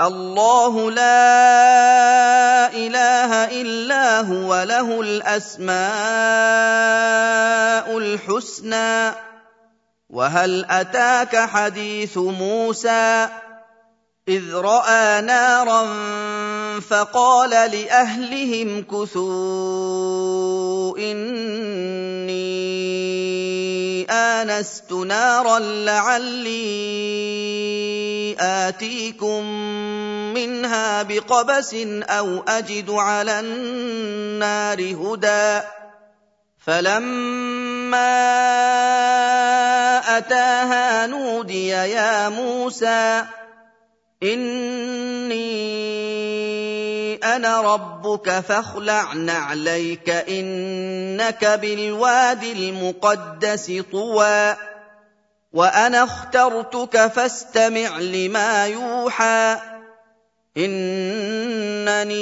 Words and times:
الله 0.00 0.90
لا 0.90 2.72
إله 2.72 3.60
إلا 3.60 4.20
هو 4.20 4.62
له 4.62 5.00
الأسماء 5.00 5.78
الحسنى. 7.98 9.14
وهل 10.10 10.64
أتاك 10.70 11.36
حديث 11.36 12.18
موسى؟ 12.18 13.28
إذ 14.28 14.54
رأى 14.54 15.20
نارا 15.20 15.82
فقال 16.80 17.50
لأهلهم 17.50 18.82
كثوا 18.82 19.18
إني 20.98 22.30
آنست 24.10 24.92
نارا 24.92 25.58
لعلي 25.58 26.50
آتيكم 28.40 29.44
منها 30.34 31.02
بقبس 31.02 31.74
أو 32.02 32.42
أجد 32.48 32.90
على 32.90 33.40
النار 33.40 34.80
هدى. 34.80 35.66
فلما 36.66 38.20
أتاها 40.18 41.06
نودي 41.06 41.68
يا 41.68 42.28
موسى 42.28 43.24
إني 44.22 45.40
أنا 47.16 47.60
ربك 47.60 48.30
فاخلع 48.40 49.12
نعليك 49.12 50.10
إنك 50.10 51.44
بالواد 51.44 52.42
المقدس 52.42 53.82
طوى 53.92 54.56
وأنا 55.52 56.04
اخترتك 56.04 57.06
فاستمع 57.06 57.98
لما 57.98 58.66
يوحى. 58.66 59.56
إنني 60.56 62.20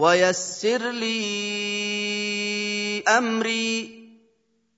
ويسر 0.00 0.90
لي 0.90 1.20
أمري 3.08 4.00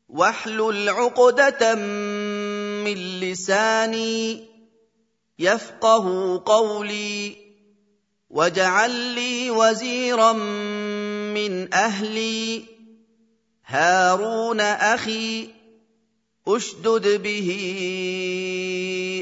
واحلل 0.08 0.88
عقدة 0.88 1.74
من 1.74 3.20
لساني 3.20 4.44
يفقه 5.38 6.06
قولي 6.46 7.36
واجعل 8.30 8.90
لي 8.90 9.50
وزيرا 9.50 10.32
من 10.32 11.74
أهلي 11.74 12.64
هارون 13.66 14.60
أخي 14.60 15.48
أشدد 16.48 17.22
به 17.22 17.50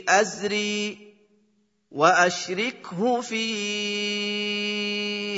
أزري 0.09 1.11
وأشركه 1.91 3.21
في 3.21 3.45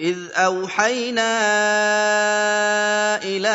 إذ 0.00 0.16
أوحينا 0.34 1.32
إلى 3.24 3.48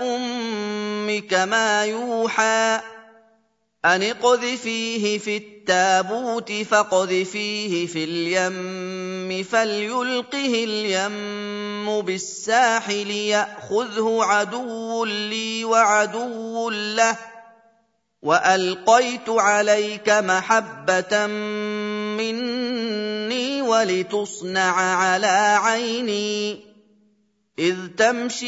أمك 0.00 1.34
ما 1.34 1.84
يوحى 1.84 2.80
أن 3.84 4.02
اقذفيه 4.02 5.18
في 5.18 5.36
التابوت 5.36 6.52
فاقذفيه 6.52 7.86
في 7.86 8.04
اليم 8.04 9.44
فليلقه 9.44 10.64
اليم 10.64 12.00
بالساحل 12.00 13.10
يأخذه 13.10 14.18
عدو 14.22 15.04
لي 15.04 15.64
وعدو 15.64 16.70
له 16.70 17.16
وألقيت 18.22 19.28
عليك 19.28 20.08
محبة 20.08 21.26
مني 22.16 22.65
ولتصنع 23.66 24.80
على 24.80 25.58
عيني. 25.62 26.66
إذ 27.58 27.76
تمشي 27.98 28.46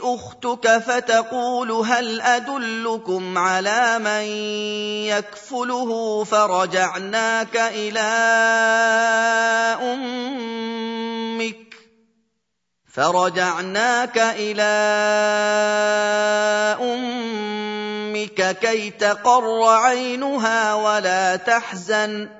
أختك 0.00 0.78
فتقول 0.78 1.72
هل 1.72 2.20
أدلكم 2.20 3.38
على 3.38 3.98
من 3.98 4.24
يكفله 5.06 6.24
فرجعناك 6.24 7.56
إلى 7.56 8.00
أمك 9.82 11.56
فرجعناك 12.92 14.18
إلى 14.18 14.62
أمك 16.80 18.58
كي 18.58 18.90
تقر 18.90 19.64
عينها 19.64 20.74
ولا 20.74 21.36
تحزن 21.36 22.28
ۖ. 22.36 22.39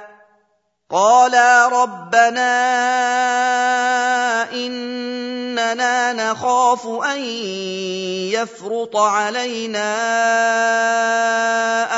قالا 0.91 1.67
ربنا 1.67 2.51
اننا 4.51 6.13
نخاف 6.13 6.87
ان 6.87 7.21
يفرط 8.35 8.95
علينا 8.95 9.93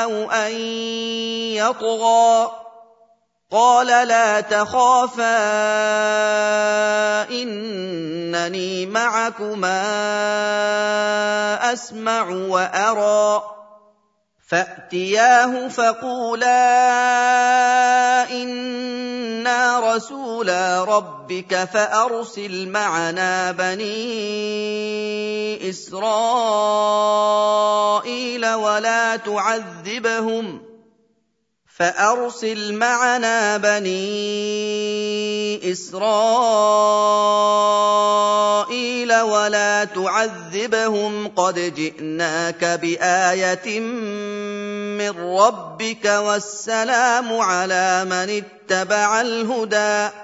أو 0.04 0.30
ان 0.30 0.52
يطغى 1.58 2.50
قال 3.52 3.86
لا 3.86 4.40
تخافا 4.40 5.38
انني 7.30 8.86
معكما 8.86 9.82
اسمع 11.72 12.28
وارى 12.28 13.53
فاتياه 14.46 15.68
فقولا 15.68 16.54
أنا 18.32 19.94
رسولا 19.94 20.84
ربك 20.84 21.64
فارسل 21.64 22.68
معنا 22.68 23.52
بني 23.52 23.94
اسرائيل 25.70 26.94
ولا 28.46 29.16
تعذبهم 29.16 30.73
فأرسل 31.76 32.74
معنا 32.74 33.56
بني 33.56 33.94
إسرائيل 35.72 36.00
ولا 39.20 39.84
تعذبهم 39.84 41.28
قد 41.28 41.74
جئناك 41.74 42.64
بآية 42.64 43.80
من 43.80 45.10
ربك 45.38 46.04
والسلام 46.04 47.40
على 47.40 48.04
من 48.04 48.42
اتبع 48.42 49.20
الهدى. 49.20 50.23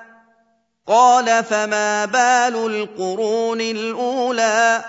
قال 0.87 1.43
فما 1.43 2.05
بال 2.05 2.55
القرون 2.55 3.61
الأولى؟ 3.61 4.83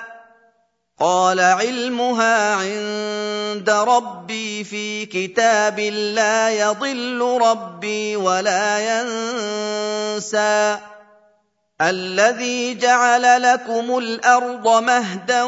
قال 1.00 1.40
علمها 1.40 2.54
عند 2.54 3.70
ربي 3.70 4.64
في 4.64 5.06
كتاب 5.06 5.80
لا 5.80 6.50
يضل 6.50 7.38
ربي 7.42 8.16
ولا 8.16 9.00
ينسى. 9.00 10.78
الذي 11.80 12.74
جعل 12.74 13.42
لكم 13.42 13.98
الأرض 13.98 14.68
مهدا 14.82 15.42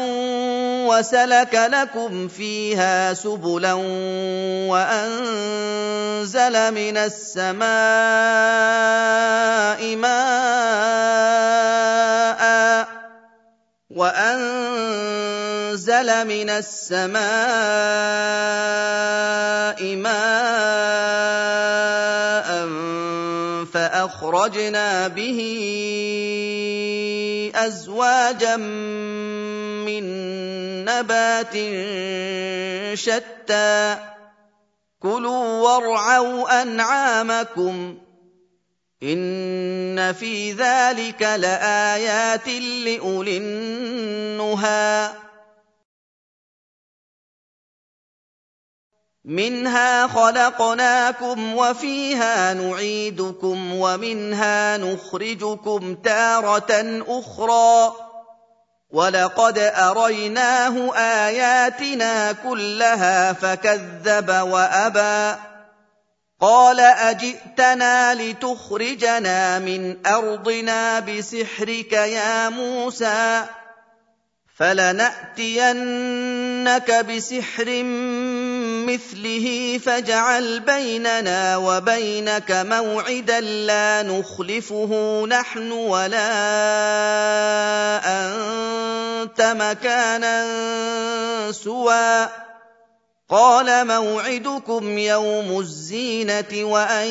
وسلك 0.87 1.53
لكم 1.53 2.27
فيها 2.27 3.13
سبلا 3.13 3.73
وأنزل 4.71 6.53
من 6.73 6.97
السماء 6.97 7.65
ماء 9.95 10.85
وأنزل 13.95 14.67
من 16.27 16.49
السماء 16.49 17.25
ماء 19.95 21.64
فاخرجنا 24.07 25.07
به 25.07 25.39
أزواجا 27.55 28.55
من 29.85 30.05
نبات 30.85 31.53
شتى. 32.97 33.97
كلوا 34.99 35.61
وارعوا 35.61 36.61
أنعامكم 36.61 37.97
إن 39.03 40.13
في 40.13 40.51
ذلك 40.51 41.21
لآيات 41.21 42.47
لأولي 42.85 43.37
النهى. 43.37 45.09
منها 49.25 50.07
خلقناكم 50.07 51.55
وفيها 51.55 52.53
نعيدكم 52.53 53.75
ومنها 53.75 54.77
نخرجكم 54.77 55.95
تارة 55.95 57.03
أخرى. 57.07 57.93
ولقد 58.89 59.57
أريناه 59.59 60.95
آياتنا 60.95 62.31
كلها 62.31 63.33
فكذب 63.33 64.29
وأبى. 64.29 65.39
قال 66.41 66.79
أجئتنا 66.79 68.13
لتخرجنا 68.13 69.59
من 69.59 70.07
أرضنا 70.07 70.99
بسحرك 70.99 71.93
يا 71.93 72.49
موسى 72.49 73.45
فلنأتينك 74.57 75.85
بسحر 76.91 77.83
مثله 78.85 79.79
فاجعل 79.85 80.59
بيننا 80.59 81.57
وبينك 81.57 82.51
موعدا 82.51 83.39
لا 83.41 84.03
نخلفه 84.03 85.23
نحن 85.29 85.71
ولا 85.71 86.27
أنت 88.05 89.41
مكانا 89.41 90.45
سوى. 91.51 92.29
قال 93.29 93.87
موعدكم 93.87 94.97
يوم 94.97 95.59
الزينة 95.59 96.53
وأن 96.53 97.07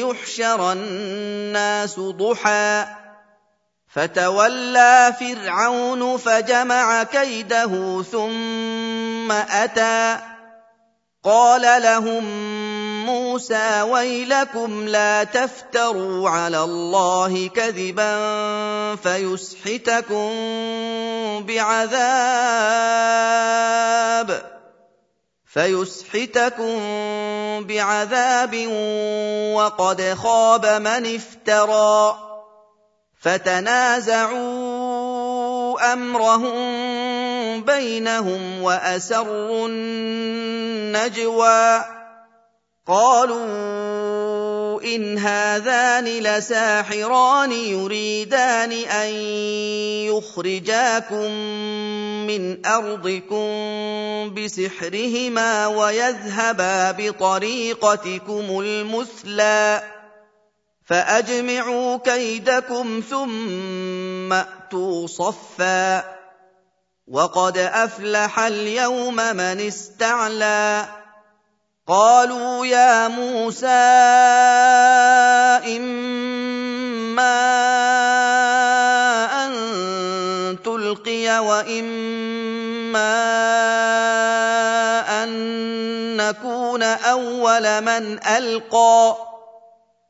يحشر 0.00 0.72
الناس 0.72 2.00
ضحى. 2.00 2.84
فتولى 3.88 5.14
فرعون 5.20 6.16
فجمع 6.16 7.02
كيده 7.02 8.02
ثم 8.12 9.32
أتى. 9.32 10.37
قال 11.24 11.82
لهم 11.82 12.24
موسى 13.06 13.82
ويلكم 13.82 14.88
لا 14.88 15.24
تفتروا 15.24 16.30
على 16.30 16.62
الله 16.62 17.48
كذبا 17.48 18.16
فيسحتكم 18.96 20.30
بعذاب 21.46 22.98
فيسحتكم 25.46 26.78
بعذاب 27.64 28.66
وقد 29.54 30.14
خاب 30.22 30.66
من 30.66 31.14
افترى 31.14 32.18
فتنازعوا 33.20 34.68
أمرهم 35.92 36.78
بينهم 37.66 38.62
واسروا 38.62 39.68
النجوى 39.68 41.18
قالوا 42.86 44.58
ان 44.82 45.18
هذان 45.18 46.04
لساحران 46.04 47.52
يريدان 47.52 48.72
ان 48.72 49.08
يخرجاكم 50.08 51.30
من 52.26 52.66
ارضكم 52.66 53.48
بسحرهما 54.34 55.66
ويذهبا 55.66 56.90
بطريقتكم 56.90 58.60
المثلى 58.60 59.82
فاجمعوا 60.84 61.96
كيدكم 61.96 63.02
ثم 63.10 64.32
اتوا 64.32 65.06
صفا 65.06 66.17
وقد 67.10 67.58
أفلح 67.58 68.38
اليوم 68.38 69.16
من 69.16 69.60
استعلى. 69.60 70.86
قالوا 71.86 72.66
يا 72.66 73.08
موسى 73.08 73.66
إما 75.76 77.38
أن 79.44 79.52
تلقي 80.64 81.38
وإما 81.38 83.14
أن 85.24 85.30
نكون 86.16 86.82
أول 86.82 87.80
من 87.80 88.26
ألقى. 88.26 89.16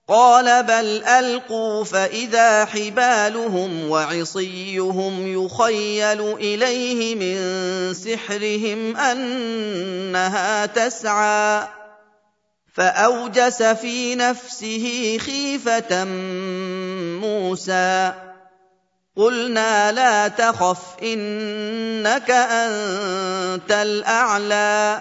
قال 0.09 0.63
بل 0.63 1.05
ألقوا 1.05 1.85
فإذا 1.85 2.65
حبالهم 2.65 3.91
وعصيهم 3.91 5.45
يخيل 5.45 6.21
إليه 6.21 7.15
من 7.15 7.39
سحرهم 7.95 8.97
أنها 8.97 10.67
تسعى. 10.67 11.69
فأوجس 12.75 13.63
في 13.63 14.15
نفسه 14.15 15.19
خيفة 15.21 16.05
موسى. 17.21 18.13
قلنا 19.17 19.93
لا 19.93 20.29
تخف 20.29 21.03
إنك 21.03 22.31
أنت 22.31 23.71
الأعلى. 23.73 25.01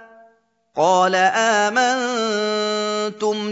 قال 0.77 1.15
امنتم 1.35 1.91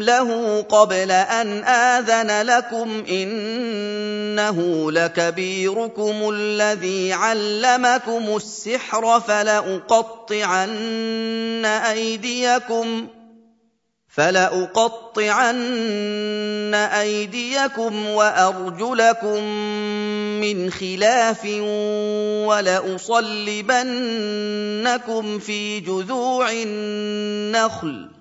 له 0.02 0.62
قبل 0.62 1.12
ان 1.12 1.64
اذن 1.64 2.48
لكم 2.48 3.04
انه 3.10 4.92
لكبيركم 4.92 6.30
الذي 6.34 7.14
علمكم 7.14 8.36
السحر 8.36 9.20
فلاقطعن 9.20 10.76
ايديكم 11.66 13.08
فلأقطعن 14.10 15.60
أيديكم 16.74 18.08
وأرجلكم 18.08 19.44
من 20.42 20.72
خلاف 20.72 21.46
ولأصلبنكم 22.46 23.80
في 25.40 25.80
جذوع 25.80 26.52
النخل 26.52 28.19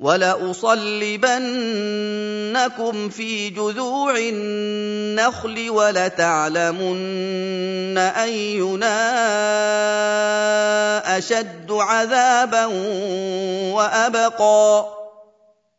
ولأصلبنكم 0.00 1.38
في 3.08 3.50
جذوع 3.50 4.18
النخل 4.18 5.70
ولتعلمن 5.70 6.98
أينا 7.98 8.96
أشد 11.18 11.72
عذابا 11.72 12.66
وأبقى. 13.74 15.05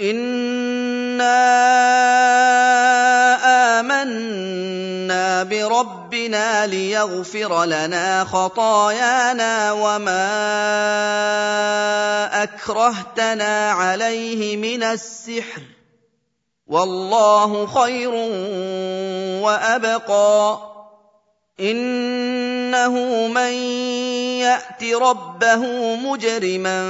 انا 0.00 1.38
امنا 3.80 5.42
بربنا 5.42 6.66
ليغفر 6.66 7.64
لنا 7.64 8.24
خطايانا 8.24 9.72
وما 9.72 10.28
اكرهتنا 12.42 13.70
عليه 13.70 14.56
من 14.56 14.82
السحر 14.82 15.62
والله 16.66 17.66
خير 17.66 18.10
وابقى 19.42 20.58
إنه 21.60 23.26
من 23.28 23.52
يأت 24.38 24.84
ربه 24.84 25.94
مجرما 25.96 26.80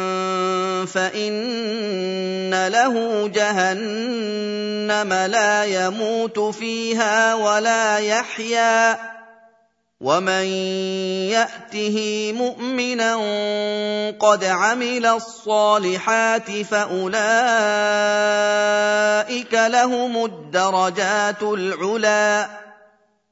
فإن 0.87 2.69
له 2.69 3.29
جهنم 3.29 5.13
لا 5.13 5.65
يموت 5.65 6.39
فيها 6.39 7.35
ولا 7.35 7.99
يحيا. 7.99 8.99
ومن 10.01 10.47
يأته 11.35 12.33
مؤمنا 12.37 13.17
قد 14.21 14.45
عمل 14.45 15.07
الصالحات 15.07 16.51
فأولئك 16.51 17.19
لهم 19.55 20.25
الدرجات 20.25 21.43
العلي 21.43 22.49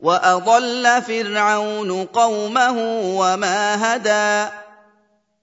واضل 0.00 1.02
فرعون 1.02 2.04
قومه 2.04 2.76
وما 3.18 3.94
هدى 3.96 4.50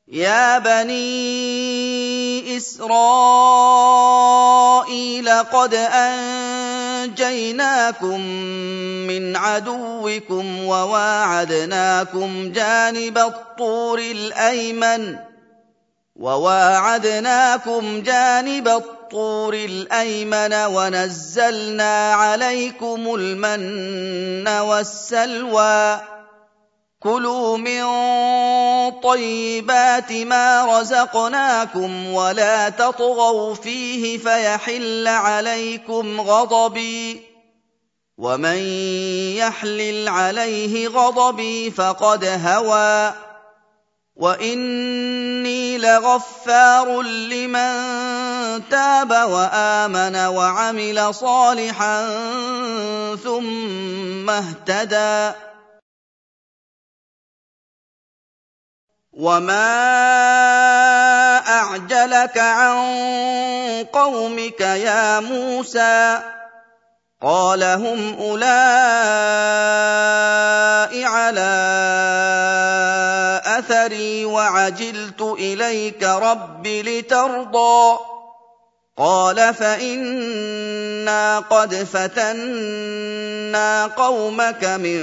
يا 0.07 0.59
بني 0.59 0.97
اسرائيل 2.57 3.69
قد 5.29 5.73
انجيناكم 7.13 8.19
من 9.07 9.35
عدوكم 9.35 10.65
وواعدناكم 10.65 12.51
جانب 12.51 13.17
الطور 13.17 13.99
الايمن 13.99 15.17
وواعدناكم 16.15 18.01
جانب 18.01 18.67
الطور 18.67 19.04
الأيمن 19.53 20.53
ونزلنا 20.53 22.13
عليكم 22.13 23.15
المن 23.15 24.47
والسلوى. 24.47 26.01
كلوا 26.99 27.57
من 27.57 27.83
طيبات 28.91 30.11
ما 30.11 30.79
رزقناكم 30.79 32.13
ولا 32.13 32.69
تطغوا 32.69 33.53
فيه 33.53 34.17
فيحل 34.17 35.07
عليكم 35.07 36.21
غضبي. 36.21 37.21
ومن 38.17 38.57
يحلل 39.37 40.07
عليه 40.07 40.87
غضبي 40.87 41.71
فقد 41.71 42.25
هوى. 42.25 43.24
واني 44.15 45.77
لغفار 45.77 47.01
لمن 47.01 48.69
تاب 48.69 49.11
وامن 49.11 50.15
وعمل 50.15 51.13
صالحا 51.15 52.05
ثم 53.23 54.29
اهتدى 54.29 55.35
وما 59.13 59.75
اعجلك 61.47 62.37
عن 62.37 62.77
قومك 63.93 64.61
يا 64.61 65.19
موسى 65.19 66.19
قال 67.21 67.63
هم 67.63 68.13
اولئك 68.19 69.75
على 71.05 71.51
أثري 73.59 74.25
وعجلت 74.25 75.21
إليك 75.21 76.03
رب 76.03 76.67
لترضى. 76.67 77.97
قال 78.97 79.53
فإنا 79.53 81.39
قد 81.39 81.75
فتنا 81.75 83.85
قومك 83.85 84.65
من 84.65 85.01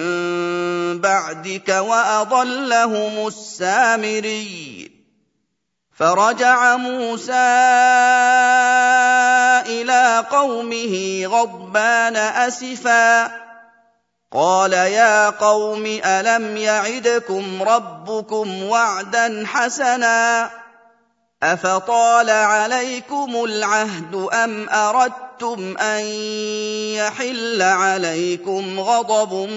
بعدك 1.00 1.68
وأضلهم 1.68 3.26
السامري. 3.26 4.92
فرجع 5.98 6.76
موسى 6.76 7.32
إلى 9.66 10.24
قومه 10.30 11.22
غضبان 11.26 12.16
أسفا. 12.16 13.42
قال 14.32 14.72
يا 14.72 15.30
قوم 15.30 15.86
ألم 16.04 16.56
يعدكم 16.56 17.62
ربكم 17.62 18.62
وعدا 18.62 19.42
حسنا؟ 19.46 20.50
أفطال 21.42 22.30
عليكم 22.30 23.44
العهد 23.44 24.28
أم 24.32 24.68
أردتم 24.68 25.78
أن 25.78 26.04
يحل 26.94 27.62
عليكم 27.62 28.80
غضب 28.80 29.48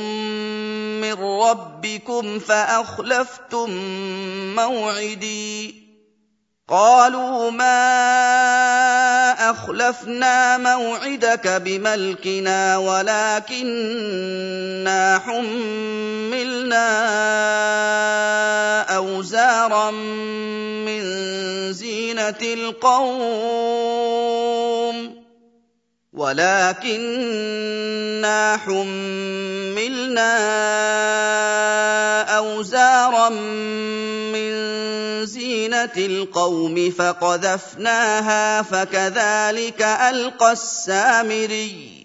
من 1.02 1.14
ربكم 1.14 2.40
فأخلفتم 2.40 3.70
موعدي؟ 4.56 5.85
قالوا 6.70 7.52
ما 7.52 7.78
أخلفنا 9.50 10.58
موعدك 10.58 11.48
بملكنا 11.48 12.78
ولكنا 12.78 13.62
حملنا 15.26 16.86
أوزارا 18.96 19.92
من 19.92 21.04
زينة 21.74 22.42
القوم. 22.42 23.76
ولكنا 26.18 27.78
حملنا 28.58 30.32
أوزارا 32.38 33.30
من 33.30 34.56
زينة 35.26 35.96
القوم 35.98 36.92
فقذفناها 36.92 38.62
فكذلك 38.62 39.82
ألقى 39.82 40.52
السامري 40.52 42.05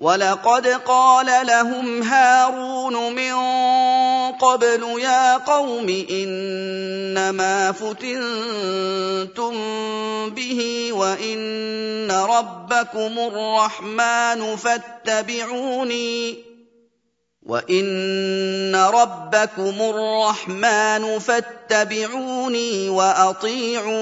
ولقد 0.00 0.66
قال 0.66 1.46
لهم 1.46 2.02
هارون 2.02 3.14
من 3.14 3.34
قبل 4.32 5.00
يا 5.00 5.36
قوم 5.36 6.04
إنما 6.10 7.72
فتنتم 7.72 9.54
به 10.30 10.90
وإن 10.92 12.10
ربكم 12.10 13.18
الرحمن 13.18 14.56
فاتبعوني 14.56 16.44
وإن 17.42 18.76
ربكم 18.76 19.74
الرحمن 19.80 21.18
فاتبعوني 21.18 22.88
وأطيعوا 22.88 23.94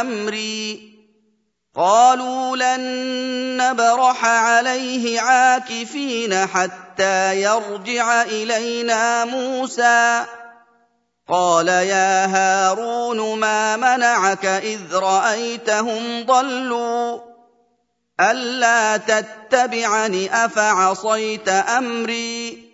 أمري 0.00 0.89
قالوا 1.76 2.56
لن 2.56 2.82
نبرح 3.56 4.24
عليه 4.24 5.20
عاكفين 5.20 6.46
حتى 6.46 7.42
يرجع 7.42 8.22
إلينا 8.22 9.24
موسى. 9.24 10.24
قال 11.28 11.68
يا 11.68 12.26
هارون 12.26 13.38
ما 13.38 13.76
منعك 13.76 14.46
إذ 14.46 14.94
رأيتهم 14.94 16.26
ضلوا؟ 16.26 17.20
ألا 18.20 18.96
تتبعني 18.96 20.44
أفعصيت 20.44 21.48
أمري؟ 21.48 22.70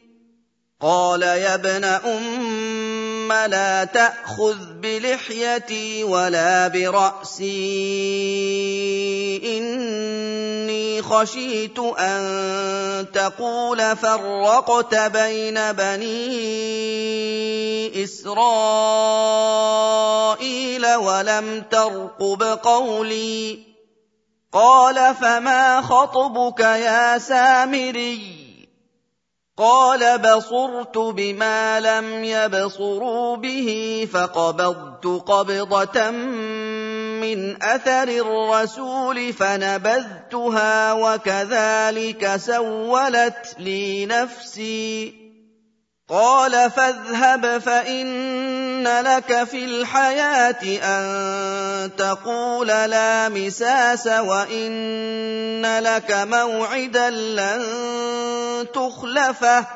قال 0.80 1.22
يا 1.22 1.54
ابن 1.54 1.84
ام 1.84 2.85
لا 3.32 3.84
تأخذ 3.84 4.56
بلحيتي 4.82 6.04
ولا 6.04 6.68
برأسي. 6.68 7.46
إني 9.44 11.02
خشيت 11.02 11.78
أن 11.78 13.06
تقول 13.14 13.96
فرقت 13.96 14.94
بين 14.94 15.72
بني 15.72 16.44
إسرائيل 18.04 18.46
ولم 20.94 21.64
ترقب 21.70 22.42
قولي. 22.42 23.58
قال 24.52 25.14
فما 25.20 25.80
خطبك 25.80 26.60
يا 26.60 27.18
سامري؟ 27.18 28.45
قال 29.58 30.18
بصرت 30.18 30.98
بما 30.98 31.80
لم 31.80 32.24
يبصروا 32.24 33.36
به 33.36 34.08
فقبضت 34.12 35.06
قبضة 35.06 36.10
من 37.20 37.62
أثر 37.62 38.08
الرسول 38.08 39.32
فنبذتها 39.32 40.92
وكذلك 40.92 42.36
سولت 42.36 43.56
لي 43.58 44.06
نفسي 44.06 45.25
قال 46.08 46.70
فاذهب 46.70 47.58
فان 47.58 48.88
لك 48.88 49.44
في 49.44 49.64
الحياة 49.64 50.62
ان 50.82 51.90
تقول 51.96 52.66
لا 52.66 53.28
مساس 53.28 54.06
وان 54.06 55.78
لك 55.78 56.12
موعدا 56.12 57.10
لن 57.10 57.62
تخلفه 58.74 59.66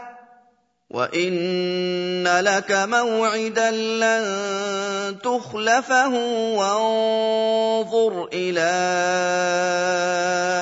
وان 0.90 2.38
لك 2.40 2.72
موعدا 2.72 3.70
لن 3.70 5.18
تخلفه 5.22 6.14
وانظر 6.54 8.28
إلى 8.32 8.70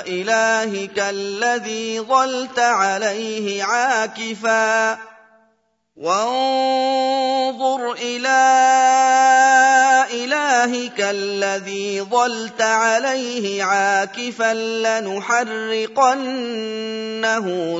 الهك 0.08 0.98
الذي 0.98 2.00
ظلت 2.00 2.58
عليه 2.58 3.64
عاكفا 3.64 4.98
وانظر 5.98 7.92
إلى 7.92 8.38
إلهك 10.10 11.00
الذي 11.00 12.02
ظلت 12.02 12.60
عليه 12.62 13.62
عاكفا 13.62 14.54
لنحرقنه 14.54 16.16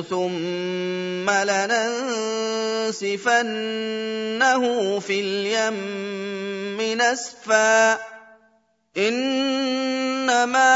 ثم 0.09 1.29
لننسفنه 2.89 3.29
في 4.99 5.19
اليم 5.19 6.99
نسفا 7.01 7.97
إنما 8.97 10.69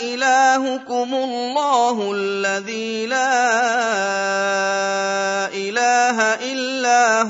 إلهكم 0.00 1.14
الله 1.14 2.12
الذي 2.14 3.06
لا 3.06 3.23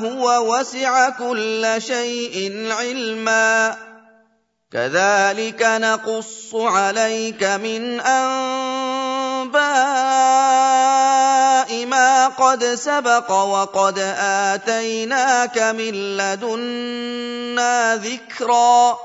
هو 0.02 0.54
وسع 0.54 1.08
كل 1.08 1.74
شيء 1.78 2.66
علما. 2.72 3.76
كذلك 4.72 5.62
نقص 5.62 6.54
عليك 6.54 7.44
من 7.44 8.00
أنباء 8.00 9.56
ما 11.86 12.28
قد 12.28 12.64
سبق 12.64 13.30
وقد 13.30 13.98
آتيناك 14.18 15.58
من 15.58 16.16
لدنا 16.16 17.96
ذكرًا. 17.96 18.98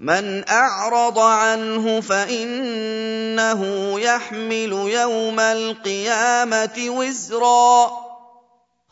من 0.00 0.48
أعرض 0.48 1.18
عنه 1.18 2.00
فإنه 2.00 3.60
يحمل 4.00 4.72
يوم 4.72 5.40
القيامة 5.40 6.86
وزرا. 6.88 8.09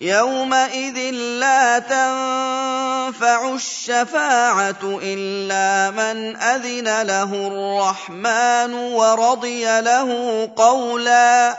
يومئذ 0.00 0.98
لا 1.14 1.78
تنفع 1.78 3.54
الشفاعه 3.54 5.00
الا 5.02 5.90
من 5.90 6.36
اذن 6.36 7.02
له 7.02 7.34
الرحمن 7.34 8.74
ورضي 8.74 9.80
له 9.80 10.08
قولا 10.56 11.56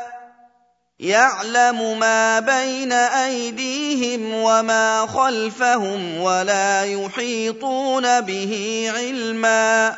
يعلم 1.00 2.00
ما 2.00 2.40
بين 2.40 2.92
ايديهم 2.92 4.34
وما 4.34 5.08
خلفهم 5.08 6.22
ولا 6.22 6.84
يحيطون 6.84 8.22
به 8.22 8.86
علما 8.96 9.98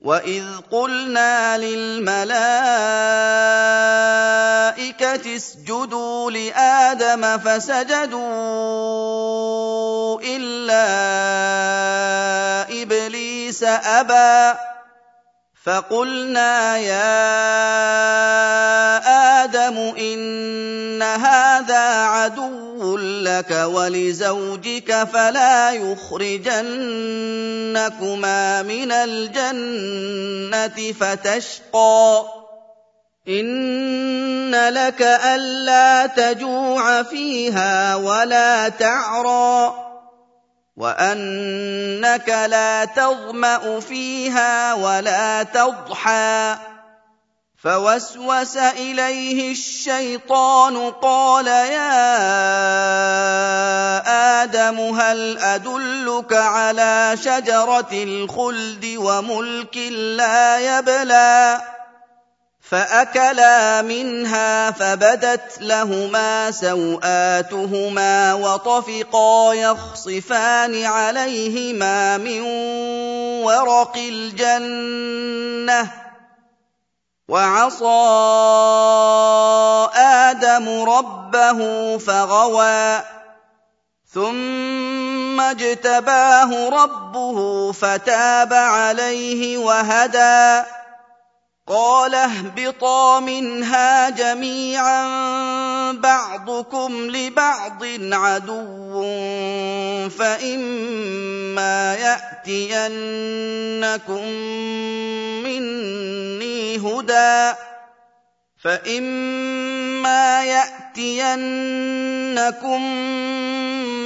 واذ 0.00 0.44
قلنا 0.70 1.58
للملائكه 1.58 2.28
اسجدوا 5.36 6.30
لادم 6.30 7.38
فسجدوا 7.38 8.20
الا 10.22 10.86
ابليس 12.82 13.62
ابى 13.64 14.58
فقلنا 15.68 16.76
يا 16.76 17.08
آدم 19.44 19.76
إن 19.98 21.02
هذا 21.02 22.04
عدو 22.04 22.96
لك 22.96 23.50
ولزوجك 23.50 25.08
فلا 25.12 25.72
يخرجنكما 25.72 26.72
من 28.62 28.92
الجنة 28.92 30.92
فتشقى. 30.92 32.24
إن 33.28 34.68
لك 34.68 35.02
ألا 35.02 36.06
تجوع 36.06 37.02
فيها 37.02 37.96
ولا 37.96 38.68
تعرى. 38.68 39.87
وانك 40.78 42.28
لا 42.28 42.84
تظما 42.84 43.80
فيها 43.80 44.74
ولا 44.74 45.42
تضحى 45.42 46.56
فوسوس 47.62 48.56
اليه 48.56 49.52
الشيطان 49.52 50.90
قال 50.90 51.46
يا 51.46 51.98
آدم 54.42 54.80
هل 54.80 55.38
ادلك 55.38 56.32
على 56.32 57.16
شجره 57.24 57.88
الخلد 57.92 58.94
وملك 58.98 59.76
لا 60.16 60.58
يبلى 60.58 61.60
فأكلا 62.70 63.82
منها 63.82 64.70
فبدت 64.70 65.58
لهما 65.60 66.50
سوآتهما 66.50 68.34
وطفقا 68.34 69.54
يخصفان 69.54 70.84
عليهما 70.84 72.16
من 72.16 72.40
ورق 73.44 73.96
الجنة 73.96 75.90
وعصى 77.28 77.84
آدم 79.96 80.82
ربه 80.82 81.98
فغوى 81.98 83.02
ثم 84.14 85.40
اجتباه 85.40 86.68
ربه 86.68 87.72
فتاب 87.72 88.52
عليه 88.52 89.58
وهدى 89.58 90.62
قال 91.68 92.14
اهبطا 92.14 93.20
منها 93.20 94.10
جميعا 94.10 95.02
بعضكم 95.92 96.92
لبعض 97.10 97.84
عدو 98.12 99.02
فإما 100.08 101.94
يأتينكم 101.94 103.08
مني 105.44 106.76
هدى 106.76 107.56
فإما 108.64 110.44
يأتينكم 110.44 111.52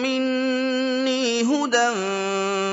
مني 0.02 1.42
هدى 1.42 1.90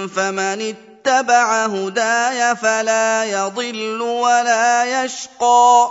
فمن 0.08 0.62
اتبع 0.62 0.89
هداي 1.08 2.56
فلا 2.56 3.24
يضل 3.24 4.02
ولا 4.02 5.04
يشقى. 5.04 5.90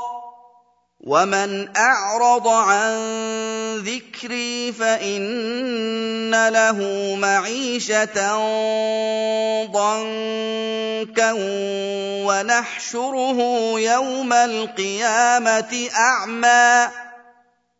ومن 1.01 1.77
أعرض 1.77 2.49
عن 2.49 2.97
ذكري 3.77 4.73
فإن 4.73 6.49
له 6.49 6.79
معيشة 7.14 8.37
ضنكا 9.73 11.33
ونحشره 12.27 13.38
يوم 13.81 14.33
القيامة 14.33 15.88
أعمى. 15.97 17.08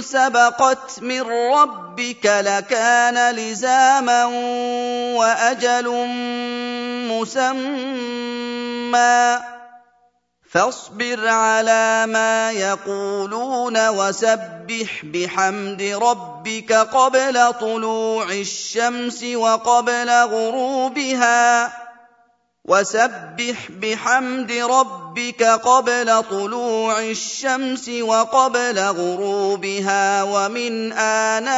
سبقت 0.00 1.02
من 1.02 1.22
ربك 1.52 2.26
لكان 2.26 3.34
لزاما 3.34 4.24
وأجل 5.14 5.88
مسمى. 7.10 9.38
فاصبر 10.50 11.28
على 11.28 12.06
ما 12.06 12.50
يقولون 12.50 13.88
وسبح 13.88 15.04
بحمد 15.04 15.82
ربك 15.82 16.72
قبل 16.72 17.52
طلوع 17.52 18.24
الشمس 18.24 19.22
وقبل 19.22 20.10
غروبها. 20.10 21.87
وسبح 22.68 23.68
بحمد 23.82 24.52
ربك 24.52 25.42
قبل 25.42 26.22
طلوع 26.22 27.00
الشمس 27.00 27.88
وقبل 27.88 28.78
غروبها 28.78 30.22
ومن 30.22 30.92
اناء 30.92 31.48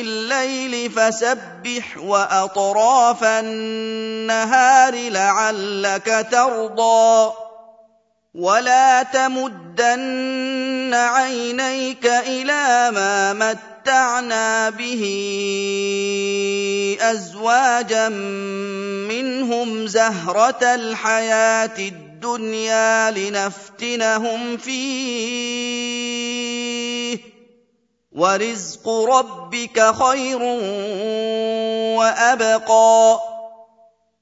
الليل 0.00 0.90
فسبح 0.90 1.98
واطراف 1.98 3.24
النهار 3.24 4.94
لعلك 4.94 6.26
ترضى 6.30 7.32
ولا 8.34 9.02
تمدن 9.02 10.94
عينيك 10.94 12.06
إلى 12.06 12.90
ما 12.90 13.32
مت 13.32 13.73
متعنا 13.84 14.70
به 14.70 15.02
ازواجا 17.00 18.08
منهم 19.08 19.86
زهره 19.86 20.74
الحياة 20.74 21.78
الدنيا 21.78 23.10
لنفتنهم 23.10 24.56
فيه 24.56 25.74
ورزق 28.12 28.88
ربك 28.88 29.94
خير 29.94 30.42
وابقى 31.98 33.18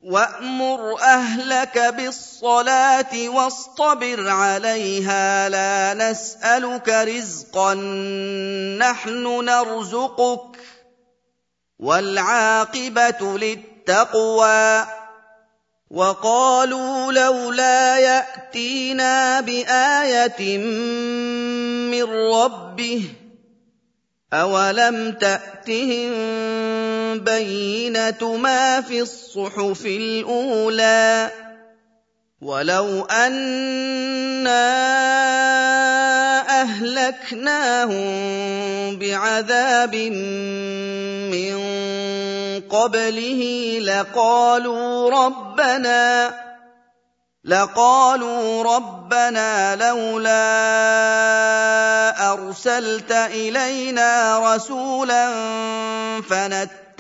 وامر 0.03 1.01
اهلك 1.03 1.79
بالصلاه 1.79 3.29
واصطبر 3.29 4.29
عليها 4.29 5.49
لا 5.49 5.95
نسالك 5.95 6.89
رزقا 6.89 7.75
نحن 8.79 9.45
نرزقك 9.45 10.59
والعاقبه 11.79 13.39
للتقوى 13.39 14.87
وقالوا 15.91 17.13
لولا 17.13 17.99
ياتينا 17.99 19.41
بايه 19.41 20.59
من 21.91 22.05
ربه 22.35 23.05
أولم 24.33 25.13
تأتهم 25.13 26.13
بينة 27.19 28.37
ما 28.37 28.81
في 28.81 29.01
الصحف 29.01 29.87
الأولى 29.87 31.31
ولو 32.43 33.05
أنا 33.05 34.63
أهلكناهم 36.63 38.03
بعذاب 38.99 39.95
من 41.33 41.59
قبله 42.71 43.43
لقالوا 43.83 45.11
ربنا 45.11 46.35
لقالوا 47.45 48.63
ربنا 48.77 49.77
لولا 49.77 50.43
ارسلت 52.33 53.13
الينا 53.13 54.39
رسولا 54.55 55.29